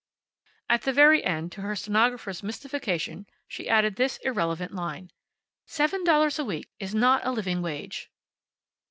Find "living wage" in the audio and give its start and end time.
7.31-8.09